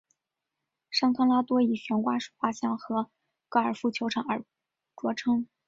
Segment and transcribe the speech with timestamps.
[0.89, 3.11] 圣康拉多以悬挂式滑翔和
[3.49, 4.43] 高尔夫球场而
[4.95, 5.47] 着称。